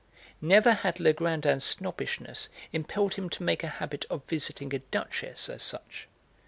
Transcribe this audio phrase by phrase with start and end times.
[0.41, 5.61] Never had Legrandin's snobbishness impelled him to make a habit of visiting a duchess as
[5.61, 6.07] such.